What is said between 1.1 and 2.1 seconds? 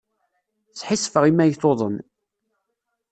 imi ay tuḍen.